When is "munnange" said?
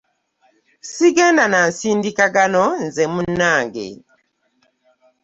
3.13-3.87